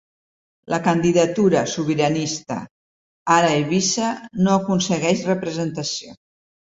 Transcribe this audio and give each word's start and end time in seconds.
La 0.73 0.77
candidatura 0.85 1.59
sobiranista, 1.73 2.57
Ara 3.35 3.51
Eivissa 3.57 4.07
no 4.47 4.55
aconsegueix 4.63 5.23
representació. 5.33 6.15